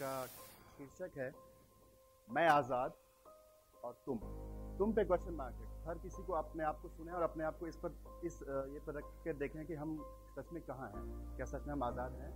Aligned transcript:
जिसका 0.00 0.26
शीर्षक 0.76 1.16
है 1.18 1.32
मैं 2.28 2.46
आज़ाद 2.48 2.92
और 3.84 3.92
तुम। 4.06 4.18
तुम 4.78 4.92
पे 4.92 5.04
क्वेश्चन 5.04 5.34
मार्क 5.34 5.56
है। 5.60 5.66
हर 5.86 5.98
किसी 5.98 6.22
को 6.22 6.32
अपने 6.32 6.64
आप 6.64 6.80
को 6.82 6.88
सुने 6.88 7.12
और 7.12 7.22
अपने 7.22 7.44
आप 7.44 7.58
को 7.60 7.66
इस 7.66 7.76
पर 7.76 8.22
इस 8.24 8.38
ये 8.42 8.80
पर 8.86 8.94
रख 8.94 9.04
कर 9.24 9.36
देखें 9.36 9.64
कि 9.66 9.74
हम 9.74 9.96
सच 10.36 10.52
में 10.52 10.62
कहाँ 10.62 10.88
हैं। 10.88 11.36
क्या 11.36 11.46
सच 11.46 11.66
में 11.66 11.72
हम 11.72 11.82
आज़ाद 11.82 12.12
हैं? 12.12 12.30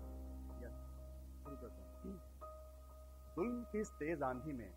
या 0.63 0.71
शुरू 1.45 1.57
करते 1.57 1.81
हैं। 1.81 1.93
जुल्म 3.37 3.63
की 3.73 3.81
इस 3.81 3.91
तेज़ 3.93 4.25
आंधी 4.25 4.53
में 4.53 4.71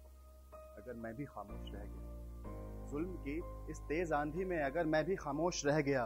अगर 0.53 0.93
मैं 0.95 1.15
भी 1.15 1.25
खामोश 1.25 1.71
रह 1.73 1.85
गया 1.85 2.87
जुल्म 2.87 3.17
की 3.27 3.37
इस 3.71 3.81
तेज़ 3.89 4.13
आंधी 4.13 4.45
में 4.45 4.59
अगर 4.63 4.85
मैं 4.85 5.03
भी 5.05 5.15
खामोश 5.15 5.65
रह 5.65 5.81
गया 5.81 6.05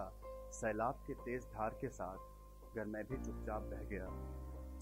सैलाब 0.51 1.03
के 1.07 1.13
तेज़ 1.25 1.45
धार 1.47 1.77
के 1.81 1.89
साथ 1.89 2.71
अगर 2.71 2.85
मैं 2.85 3.03
भी 3.07 3.17
चुपचाप 3.17 3.61
बह 3.71 3.83
गया 3.85 4.07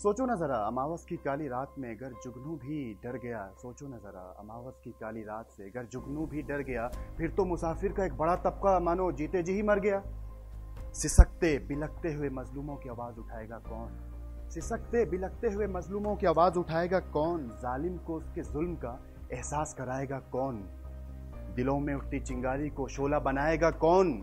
सोचो 0.03 0.25
ना 0.25 0.35
जरा, 0.35 0.55
अमावस 0.55 1.05
की 1.05 1.17
काली 1.17 1.47
रात 1.47 1.73
में 1.79 1.97
अगर 1.97 2.11
जुगनू 2.23 2.55
भी 2.55 2.99
डर 3.03 3.17
गया, 3.17 3.51
सोचो 3.61 3.87
ना 3.87 3.97
जरा, 3.97 4.35
अमावस 4.39 4.81
की 4.83 4.91
काली 4.91 5.21
रात 5.21 5.49
से 5.49 5.63
अगर 5.63 5.85
जुगनू 5.85 6.25
भी 6.25 6.41
डर 6.41 6.59
गया, 6.59 6.87
फिर 6.87 7.31
तो 7.31 7.45
मुसाफिर 7.45 7.93
का 7.93 8.05
एक 8.05 8.17
बड़ा 8.17 8.35
तबका 8.35 8.79
मानो 8.79 9.11
जीते 9.11 9.43
जी 9.43 9.53
ही 9.53 9.61
मर 9.61 9.79
गया। 9.79 10.03
सिसकते 10.93 11.57
बिलकते 11.57 12.13
हुए 12.13 12.29
मजलूमों 12.29 12.75
की 12.75 12.89
आवाज़ 12.89 13.19
उठाएगा 13.19 13.57
कौन? 13.57 13.89
सिसकते 14.49 15.05
बिलकते 15.05 15.47
हुए 15.47 15.67
मजलूमों 15.67 16.15
की 16.15 16.25
आवाज़ 16.25 16.59
उठाएगा 16.59 16.99
कौन? 16.99 17.47
जालिम 17.47 17.97
को 17.97 18.15
उसके 18.15 18.41
जुल्म 18.41 18.75
का 18.75 19.03
एहसास 19.33 19.73
कराएगा 19.73 20.19
कौन? 20.19 20.55
दिलों 21.55 21.79
में 21.79 21.93
उठती 21.93 22.19
चिंगारी 22.19 22.69
को 22.69 22.87
शोला 22.87 23.19
बनाएगा 23.19 23.71
कौन? 23.71 24.13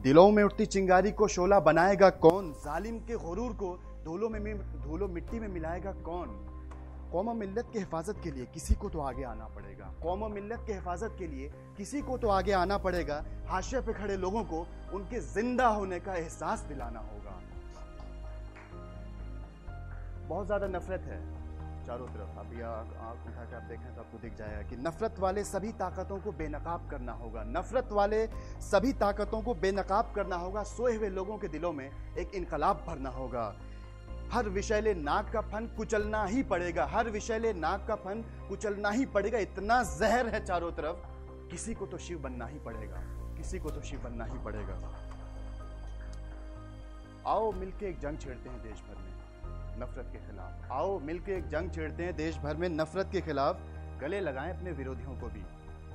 दिलों 0.00 0.30
में 0.30 0.44
उठती 0.44 0.66
चिंगारी 0.66 1.12
को 1.12 1.28
शोला 1.28 1.60
बनाएगा 1.60 2.10
कौन? 2.10 2.52
जालिम 2.52 2.98
के 2.98 3.16
गुरूर 3.16 3.52
को 3.52 3.89
धूलों 4.04 4.28
में 4.30 4.58
धूलो 4.82 5.08
मिट्टी 5.08 5.40
में 5.40 5.48
मिलाएगा 5.48 5.92
कौन? 6.04 6.28
कौम 7.12 7.36
मिल्लत 7.36 7.70
की 7.72 7.78
हिफाजत 7.78 8.20
के 8.24 8.30
लिए 8.30 8.44
किसी 8.54 8.74
को 8.74 8.88
तो 8.88 9.00
आगे 9.00 9.22
आना 9.24 9.46
पड़ेगा। 9.46 9.92
कौम 10.02 10.30
मिल्लत 10.32 10.64
की 10.66 10.72
हिफाजत 10.72 11.16
के 11.18 11.26
लिए 11.26 11.50
किसी 11.76 12.00
को 12.02 12.18
तो 12.18 12.28
आगे 12.28 12.52
आना 12.54 12.76
पड़ेगा। 12.78 13.24
हाशिया 13.48 13.80
पे 13.80 13.92
खड़े 13.92 14.16
लोगों 14.16 14.42
को 14.44 14.66
उनके 14.94 15.20
ज़िंदा 15.22 15.66
होने 15.68 15.98
का 16.00 16.14
एहसास 16.14 16.60
दिलाना 16.68 17.00
होगा। 17.02 17.38
बहुत 20.28 20.46
ज़्यादा 20.46 20.66
नफरत 20.68 21.00
है 21.02 21.18
चारों 21.86 22.06
तरफ़। 22.06 22.38
अभी 22.38 22.60
आँख 22.62 23.26
उठा 23.26 23.44
के 23.44 23.56
आप 23.56 23.62
देखें 23.62 23.94
तो 23.94 24.00
आपको 24.00 24.18
दिख 24.18 24.36
जाएगा 24.36 24.62
कि 24.68 24.76
नफरत 24.78 25.18
वाले 25.18 25.44
सभी 25.44 25.72
ताकतों 25.74 26.18
को 26.18 26.32
बेनकाब 26.32 26.88
करना 26.90 27.12
होगा। 27.14 27.42
नफरत 27.48 27.88
वाले 27.92 28.26
सभी 28.62 28.92
ताकतों 28.94 29.42
को 29.42 29.54
बेनकाब 29.56 30.12
करना 30.14 30.36
होगा। 30.36 30.62
सोए 30.68 30.94
हुए 30.96 31.08
लोगों 31.10 31.38
के 31.38 31.48
दिलों 31.48 31.72
में 31.72 31.88
एक 32.16 32.34
इनकलाब 32.34 32.84
भरना 32.88 33.10
होगा। 33.10 33.44
हर 34.32 34.48
विषैले 34.48 34.94
नाक 34.94 35.32
का 35.32 35.40
फन 35.40 35.66
कुचलना 35.66 36.24
ही 36.24 36.42
पड़ेगा। 36.42 36.86
हर 36.86 37.10
विषैले 37.10 37.52
नाक 37.52 37.86
का 37.88 37.94
फन 37.94 38.46
कुचलना 38.48 38.90
ही 38.90 39.06
पड़ेगा। 39.06 39.38
इतना 39.38 39.82
जहर 39.82 40.26
है 40.26 40.44
चारों 40.44 40.72
तरफ़। 40.72 40.96
किसी 41.50 41.74
को 41.74 41.86
तो 41.86 41.98
शिव 41.98 42.18
बनना 42.18 42.46
ही 42.46 42.58
पड़ेगा। 42.58 42.96
किसी 43.36 43.58
को 43.58 43.70
तो 43.70 43.80
शिव 43.80 44.00
बनना 44.00 44.24
ही 44.24 44.38
पड़ेगा। 44.38 44.94
आओ 47.26 47.52
मिलके 47.52 47.86
एक 47.86 48.00
जंग 48.00 48.18
छेड़ते 48.18 48.50
हैं 48.50 48.62
देश 48.62 48.80
भर 48.80 48.94
में। 48.94 49.10
नफरत 49.80 50.12
के 50.12 50.18
खिलाफ। 50.18 50.72
आओ 50.72 50.98
मिलके 50.98 51.32
एक 51.32 51.48
जंग 51.48 51.72
छेड़ते 51.72 52.04
हैं 52.04 52.16
देश 52.16 52.38
भर 52.38 52.56
में 52.56 52.68
नफरत 52.68 53.08
के 53.12 53.20
खिलाफ। 53.20 53.56
गले 54.00 54.20
लगाएँ 54.20 54.56
अपने 54.56 54.72
विरोधियों 54.72 55.20
को 55.20 55.28
भी। 55.28 55.42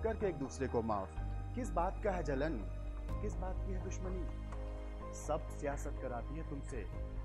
करके 0.04 0.28
एक 0.28 0.36
दूसरे 0.36 0.68
को 0.68 0.82
माफ़। 0.82 1.10
किस 1.56 1.70
बात 1.70 2.02
का 2.04 2.12
है 2.12 2.24
जलन? 2.24 2.58
किस 3.22 3.34
बात 3.36 3.56
की 3.68 3.74
है 3.74 3.84
दुश्मनी? 3.84 4.55
सब 5.16 5.48
सियासत 5.48 6.00
कराती 6.02 6.38
है 6.38 6.50
तुमसे 6.50 6.78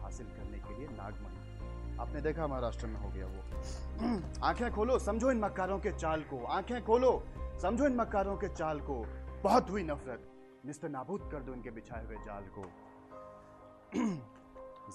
हासिल 0.02 0.27
करने 0.27 0.58
के 0.58 0.77
लिए 0.78 0.88
नागमणि। 0.88 1.98
आपने 2.00 2.20
देखा 2.20 2.46
महाराष्ट्र 2.46 2.86
में 2.86 3.00
हो 3.00 3.08
गया 3.08 3.27
वो। 3.27 4.41
आँखें 4.44 4.72
खोलो, 4.72 4.98
समझो 4.98 5.30
इन 5.30 5.38
मक्कारों 5.38 5.78
के 5.78 5.92
चाल 5.92 6.22
को। 6.22 6.44
आँखें 6.44 6.84
खोलो, 6.84 7.23
समझो 7.62 7.86
इन 7.86 7.96
मक्कारों 7.96 8.36
के 8.36 8.48
चाल 8.48 8.80
को। 8.80 9.06
बहुत 9.42 9.70
हुई 9.70 9.83
नफरत। 9.83 10.27
निस्त 10.67 10.84
नाबूद 10.84 11.29
कर 11.33 11.42
दो 11.42 11.52
इनके 11.52 11.70
बिछाए 11.70 12.06
हुए 12.06 12.17
जाल 12.17 12.42
को। 12.42 12.64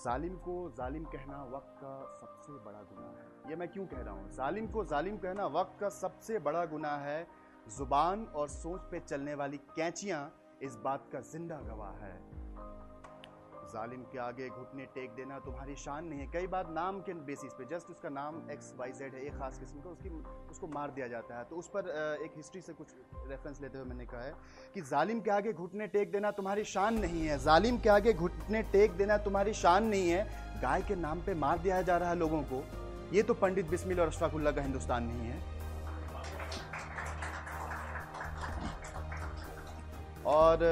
जालिम 0.04 0.34
को 0.36 0.74
जालिम 0.78 1.04
कहना 1.04 1.44
वक्त 1.44 1.76
का 1.84 2.18
सबसे 2.22 2.54
बड़ा 2.54 2.80
गुनाह 2.80 3.10
है। 3.10 3.50
ये 3.50 3.56
मैं 3.56 3.68
क्यों 3.68 3.86
कह 3.86 4.02
रहा 4.02 4.14
हूँ? 4.14 4.32
जालिम 4.32 4.68
को 4.68 4.86
जालिम 4.86 5.18
कहना 5.18 5.46
वक्त 5.46 5.80
का 5.80 5.90
सबसे 5.90 6.40
बड़ा 6.40 6.66
गुनाह 6.66 6.98
है। 6.98 7.28
ज़ुबान 7.78 8.26
और 8.26 8.48
सोच 8.48 8.82
पे 8.82 9.00
चलने 9.00 9.36
वाली 9.36 9.58
कैंचियाँ 9.58 10.34
इस 10.62 10.76
बात 10.76 11.10
का 11.14 11.20
ज़िंदा 11.20 11.56
गवाह 11.56 11.92
है। 11.92 12.45
जालिम 13.76 14.04
के 14.12 14.20
आगे 14.20 14.48
घुटने 14.50 14.84
टेक 14.96 15.16
देना 15.16 15.38
तुम्हारी 15.46 15.74
शान 15.76 16.06
नहीं 16.06 16.20
है। 16.20 16.26
कई 16.34 16.48
बार 16.48 16.68
नाम 16.72 17.00
के 17.02 17.14
बेसिस 17.30 17.54
पे 17.54 17.66
जस्ट 17.66 17.90
उसका 17.92 18.10
नाम 18.10 18.36
एक्स 18.52 18.74
वाई 18.78 18.92
जेड 18.92 19.16
है, 19.16 19.22
एक 19.22 19.34
खास 19.40 19.58
किस्म 19.60 19.80
का, 19.80 19.90
उसकी, 19.90 20.10
उसको 20.52 20.68
मार 20.70 20.92
दिया 20.92 21.08
जाता 21.08 21.38
है। 21.38 21.44
तो 21.44 21.56
उस 21.56 21.68
पर 21.76 21.90
एक 22.26 22.38
हिस्ट्री 22.38 22.62
से 22.62 22.74
कुछ 22.74 22.94
रेफरेंस 23.30 23.62
लेते 23.62 23.78
हुए 23.78 23.88
मैंने 23.88 24.06
कहा 24.06 24.22
है 24.22 24.34
कि 24.74 24.82
जालिम 24.84 25.20
के 25.22 25.32
आगे 25.32 25.54
घुटने 25.56 25.88
टेक 25.90 26.12
देना 26.12 26.32
तुम्हारी 26.32 26.64
शान 26.66 27.00
नहीं 27.00 27.26
है। 27.26 27.38
जालिम 27.42 27.80
के 27.80 27.90
आगे 27.90 28.14
घुटने 28.16 28.62
टेक 28.72 28.98
देना 28.98 29.18
तुम्हारी 29.28 29.54
शान 29.56 29.84
नहीं 29.88 30.10
है। 30.10 30.24
गाय 30.62 30.82
के 30.84 30.96
नाम 30.98 31.22
पे 31.22 31.34
मार 31.36 31.60
दिया 31.60 31.82
जा 31.82 31.98
रहा 31.98 32.10
है 32.10 32.16
लोगों 32.18 32.42
को। 32.44 32.64
ये 33.16 33.24
तो 33.24 33.34
पंडित 33.36 33.70
बिस्मिल 33.70 34.02
और 34.02 34.08
अशफाकुल्ला 34.08 34.52
का 34.52 34.62
हिंदुस्तान 34.62 35.04
नहीं 35.04 35.28
है। 35.28 35.38
और 40.34 40.64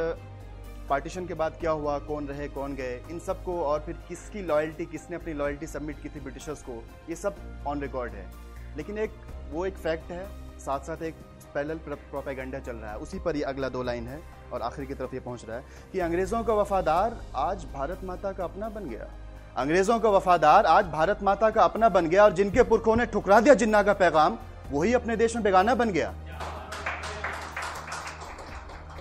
पार्टीशन 0.89 1.25
के 1.25 1.33
बाद 1.33 1.57
क्या 1.59 1.71
हुआ, 1.71 1.97
कौन 1.99 2.27
रहे, 2.27 2.47
कौन 2.47 2.75
गए, 2.75 3.01
इन 3.11 3.19
सबको 3.19 3.63
और 3.63 3.79
फिर 3.79 3.95
किसकी 4.07 4.41
लॉयल्टी 4.41 4.85
किसने 4.85 5.16
अपनी 5.16 5.33
लॉयल्टी 5.33 5.67
सबमिट 5.67 6.01
की 6.01 6.09
थी 6.09 6.19
ब्रिटिशर्स 6.19 6.61
को, 6.61 6.83
ये 7.09 7.16
सब 7.16 7.35
ऑन 7.67 7.81
रिकॉर्ड 7.81 8.11
है। 8.11 8.31
लेकिन 8.77 8.97
एक, 8.97 9.11
वो 9.51 9.66
एक 9.66 9.77
फैक्ट 9.77 10.11
है 10.11 10.25
साथ 10.59 10.79
साथ 10.79 11.01
एक 11.03 11.16
पैरल 11.53 11.77
प्रोपेगेंडा 11.77 12.59
चल 12.59 12.75
रहा 12.75 12.91
है। 12.91 12.97
उसी 12.97 13.19
पर 13.19 13.35
ये 13.35 13.44
अगला 13.44 13.69
दो 13.69 13.83
लाइन 13.83 14.07
है 14.07 14.21
और 14.53 14.61
आखिर 14.61 14.85
की 14.85 14.94
तरफ़ 14.94 15.13
ये 15.13 15.19
पहुँच 15.19 15.45
रहा 15.45 15.57
है 15.57 15.63
कि 15.91 15.99
अंग्रेज़ों 15.99 16.44
का 16.44 16.53
वफादार 16.53 17.17
आज 17.35 17.65
भारत 17.65 18.03
माता 18.03 18.31
का 18.31 18.44
अपना 18.44 18.69
बन 18.69 18.89
गया। 18.89 19.09
अंग्रेज़ों 19.57 20.00
का 20.00 20.09
वफादार 20.09 20.65
आज 20.65 20.85
भारत 20.85 21.23
माता 21.23 21.50
का 21.50 21.63
अपना 21.63 21.89
बन 21.89 22.07
गया 22.07 22.23
और 22.23 22.33
जिनके 22.33 22.63
पुरखों 22.63 22.95
ने 22.95 23.05
ठुकरा 23.05 23.39
दिया 23.39 23.53
जिन्ना 23.53 23.83
का 23.83 23.94
पैगाम, 23.94 24.38
वही 24.71 24.94
अपने 24.94 25.17
देश 25.17 25.35
में 25.35 25.44
बेगाना 25.44 25.75
बन 25.75 25.89
गया। 25.89 26.13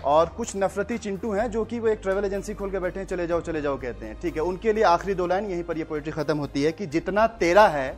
और 0.04 0.28
कुछ 0.28 0.52
नफरती 0.56 0.98
चिंटू 0.98 1.30
हैं 1.32 1.50
जो 1.50 1.64
कि 1.64 1.78
वो 1.78 1.88
एक 1.88 1.98
ट्रेवल 2.02 2.24
एजेंसी 2.24 2.54
खोल 2.54 2.70
के 2.70 2.78
बैठे 2.78 3.00
हैं, 3.00 3.06
चले 3.06 3.26
जाओ 3.26 3.40
चले 3.40 3.60
जाओ 3.62 3.76
कहते 3.78 4.06
हैं। 4.06 4.20
ठीक 4.20 4.36
है, 4.36 4.42
उनके 4.42 4.72
लिए 4.72 4.84
आखिरी 4.84 5.14
दो 5.14 5.26
लाइन 5.26 5.50
यहीं 5.50 5.62
पर 5.62 5.78
ये 5.78 5.84
पोइट्री 5.84 6.12
खत्म 6.12 6.38
होती 6.38 6.62
है 6.62 6.72
कि 6.72 6.86
जितना 6.86 7.26
तेरा 7.26 7.66
है, 7.68 7.96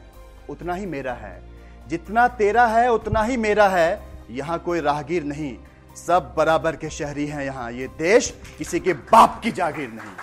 उतना 0.51 0.75
ही 0.75 0.87
मेरा 0.87 1.13
है। 1.13 1.41
जितना 1.89 2.27
तेरा 2.29 2.67
है, 2.67 2.91
उतना 2.93 3.23
ही 3.23 3.37
मेरा 3.37 3.69
है, 3.69 4.01
यहाँ 4.31 4.59
कोई 4.59 4.81
राहगीर 4.81 5.25
नहीं। 5.25 5.57
सब 5.97 6.33
बराबर 6.37 6.77
के 6.77 6.91
शहरी 6.91 7.27
हैं 7.27 7.45
यहाँ। 7.45 7.71
ये 7.73 7.89
देश 7.99 8.33
किसी 8.59 8.81
के 8.81 8.93
बाप 8.93 9.41
की 9.43 9.51
जागीर 9.51 9.89
नहीं। 9.89 10.17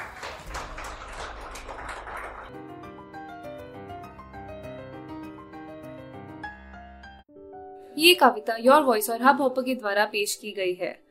ये 7.98 8.14
कविता 8.14 8.56
योर 8.60 8.82
वॉइस 8.82 9.10
और 9.10 9.22
हब 9.22 9.42
हॉपर 9.42 9.62
के 9.62 9.76
द्वारा 9.76 10.06
पेश 10.06 10.36
की 10.36 10.52
गई 10.52 10.74
है। 10.74 11.11